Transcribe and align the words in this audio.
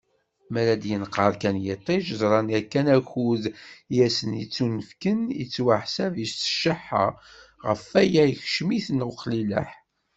Mi 0.51 0.57
ara 0.61 0.75
d-yenqer 0.81 1.33
kan 1.41 1.57
yiṭij, 1.65 2.05
ẓran 2.21 2.47
yakan 2.53 2.87
akud 2.97 3.43
i 3.93 3.95
asen-yettunefken 4.07 5.19
yettwaḥseb 5.39 6.13
s 6.31 6.33
cceḥḥa, 6.51 7.05
ɣef 7.65 7.81
waya, 7.91 8.23
ikeccem-iten 8.29 9.05
uqlileḥ. 9.09 9.69